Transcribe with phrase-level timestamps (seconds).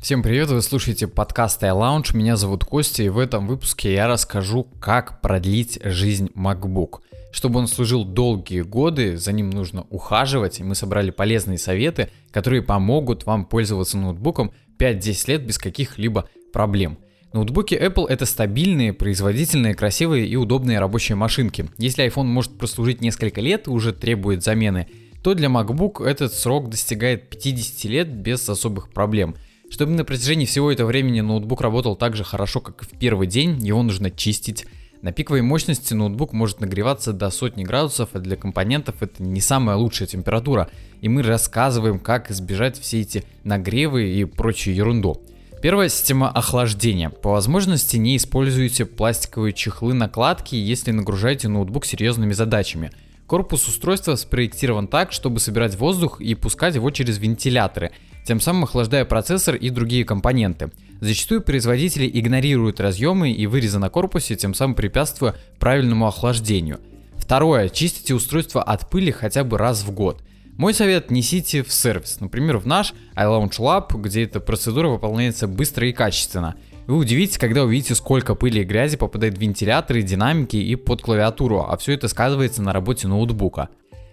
[0.00, 4.66] Всем привет, вы слушаете подкаст iLounge, меня зовут Костя, и в этом выпуске я расскажу,
[4.80, 7.00] как продлить жизнь MacBook.
[7.32, 12.62] Чтобы он служил долгие годы, за ним нужно ухаживать, и мы собрали полезные советы, которые
[12.62, 16.96] помогут вам пользоваться ноутбуком 5-10 лет без каких-либо проблем.
[17.34, 21.68] Ноутбуки Apple это стабильные, производительные, красивые и удобные рабочие машинки.
[21.76, 24.88] Если iPhone может прослужить несколько лет и уже требует замены,
[25.22, 29.36] то для MacBook этот срок достигает 50 лет без особых проблем–
[29.70, 33.28] чтобы на протяжении всего этого времени ноутбук работал так же хорошо, как и в первый
[33.28, 34.66] день, его нужно чистить.
[35.00, 39.76] На пиковой мощности ноутбук может нагреваться до сотни градусов, а для компонентов это не самая
[39.76, 40.68] лучшая температура.
[41.00, 45.22] И мы рассказываем, как избежать все эти нагревы и прочую ерунду.
[45.62, 47.08] Первая система охлаждения.
[47.08, 52.90] По возможности не используйте пластиковые чехлы накладки, если нагружаете ноутбук серьезными задачами.
[53.26, 57.92] Корпус устройства спроектирован так, чтобы собирать воздух и пускать его через вентиляторы–
[58.24, 60.70] тем самым охлаждая процессор и другие компоненты.
[61.00, 66.80] Зачастую производители игнорируют разъемы и вырезы на корпусе, тем самым препятствуя правильному охлаждению.
[67.16, 67.68] Второе.
[67.68, 70.22] Чистите устройство от пыли хотя бы раз в год.
[70.56, 75.88] Мой совет– несите в сервис, например, в наш iLaunch Lab, где эта процедура выполняется быстро
[75.88, 76.54] и качественно.
[76.86, 81.60] Вы удивитесь, когда увидите, сколько пыли и грязи попадает в вентиляторы, динамики и под клавиатуру,
[81.60, 83.70] а все это сказывается на работе ноутбука.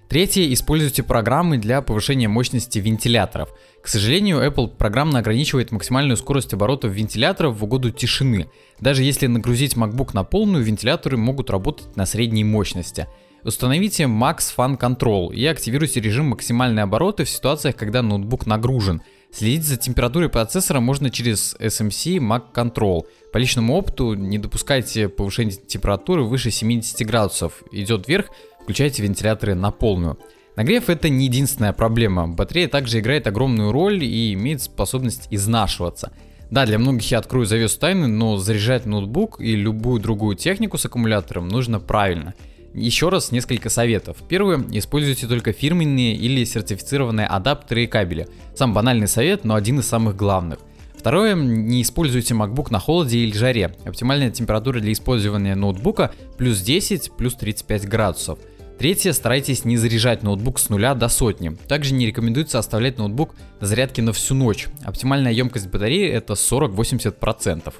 [0.09, 3.49] Третье, используйте программы для повышения мощности вентиляторов.
[3.81, 8.49] К сожалению, Apple программно ограничивает максимальную скорость оборотов вентиляторов в угоду тишины.
[8.79, 13.07] Даже если нагрузить MacBook на полную, вентиляторы могут работать на средней мощности.
[13.43, 19.01] Установите Max Fan Control и активируйте режим максимальные обороты в ситуациях, когда ноутбук нагружен.
[19.31, 23.05] Следить за температурой процессора можно через SMC Mac Control.
[23.33, 27.61] По личному опыту не допускайте повышения температуры выше 70 градусов.
[27.71, 28.31] Идет вверх,
[28.67, 30.19] включайте вентиляторы на полную.
[30.57, 32.27] Нагрев это не единственная проблема.
[32.27, 36.11] Батарея также играет огромную роль и имеет способность изнашиваться.
[36.51, 40.85] Да, для многих я открою завесу тайны, но заряжать ноутбук и любую другую технику с
[40.85, 42.33] аккумулятором нужно правильно.
[42.73, 44.17] Еще раз несколько советов.
[44.27, 48.27] Первое, используйте только фирменные или сертифицированные адаптеры и кабели.
[48.53, 50.59] Сам банальный совет, но один из самых главных.
[50.97, 53.73] Второе, не используйте MacBook на холоде или жаре.
[53.85, 58.39] Оптимальная температура для использования ноутбука плюс 10, плюс 35 градусов.
[58.77, 61.49] Третье, старайтесь не заряжать ноутбук с нуля до сотни.
[61.67, 64.67] Также не рекомендуется оставлять ноутбук на зарядке на всю ночь.
[64.85, 67.73] Оптимальная емкость батареи это 40-80%.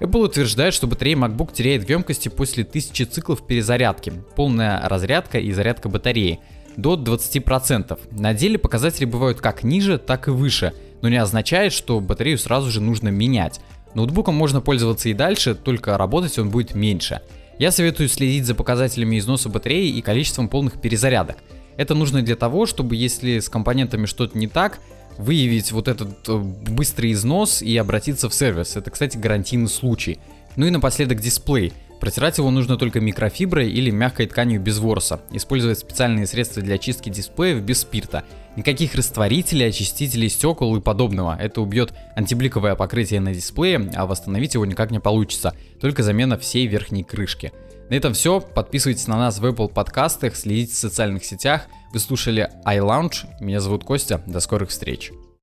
[0.00, 5.52] Apple утверждает, что батарея MacBook теряет в емкости после 1000 циклов перезарядки, полная разрядка и
[5.52, 6.40] зарядка батареи
[6.78, 7.98] до 20%.
[8.18, 10.72] На деле показатели бывают как ниже, так и выше,
[11.02, 13.60] но не означает, что батарею сразу же нужно менять.
[13.94, 17.20] Ноутбуком можно пользоваться и дальше, только работать он будет меньше.
[17.58, 21.38] Я советую следить за показателями износа батареи и количеством полных перезарядок.
[21.76, 24.78] Это нужно для того, чтобы если с компонентами что-то не так,
[25.16, 28.76] выявить вот этот э, быстрый износ и обратиться в сервис.
[28.76, 30.20] Это, кстати, гарантийный случай.
[30.54, 31.72] Ну и напоследок дисплей.
[32.00, 35.20] Протирать его нужно только микрофиброй или мягкой тканью без ворса.
[35.32, 38.24] Использовать специальные средства для чистки дисплеев без спирта.
[38.56, 41.36] Никаких растворителей, очистителей стекол и подобного.
[41.38, 45.54] Это убьет антибликовое покрытие на дисплее, а восстановить его никак не получится.
[45.80, 47.52] Только замена всей верхней крышки.
[47.90, 48.40] На этом все.
[48.40, 51.66] Подписывайтесь на нас в Apple подкастах, следите в социальных сетях.
[51.92, 53.26] Вы слушали iLounge.
[53.40, 54.22] Меня зовут Костя.
[54.26, 55.10] До скорых встреч.